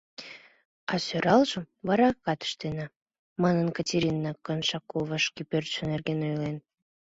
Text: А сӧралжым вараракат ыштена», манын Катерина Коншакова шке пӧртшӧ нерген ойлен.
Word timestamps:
А 0.91 0.93
сӧралжым 1.05 1.65
вараракат 1.87 2.39
ыштена», 2.47 2.85
манын 3.41 3.67
Катерина 3.77 4.31
Коншакова 4.45 5.17
шке 5.25 5.41
пӧртшӧ 5.51 5.81
нерген 5.91 6.19
ойлен. 6.27 6.57